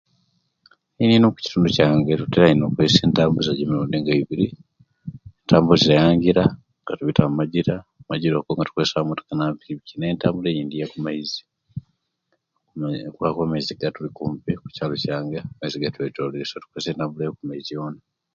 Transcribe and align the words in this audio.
Eino 1.01 1.25
okukitundu 1.27 1.67
kyange 1.75 2.19
tutira 2.19 2.51
ino 2.51 2.63
okukozesia 2.65 3.05
etambuzya 3.07 5.97
yemingira 5.97 6.43
nga 6.81 6.93
tubita 6.97 7.21
omangira 7.29 7.75
amangira 7.99 8.35
ago 8.37 8.51
nga 8.53 8.67
tukozesa 8.67 9.07
motoka 9.07 9.31
na 9.35 9.57
pikipiki 9.57 9.95
ne 9.95 10.05
entambula 10.13 10.47
eyindi 10.49 10.75
eyo 10.77 10.87
kumaizi 10.91 11.39
kubanga 13.13 13.39
amaizi 13.43 13.73
gatuli 13.81 14.09
kumpi 14.17 14.51
okukyaalo 14.53 14.95
kyange 15.03 15.37
amaizi 15.43 15.77
gatwetoleire 15.83 16.45
so 16.47 16.57
kumaizi 17.39 17.73
boona 17.79 18.01